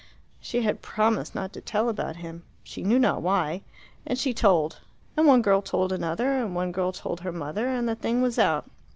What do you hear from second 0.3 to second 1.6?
She had promised not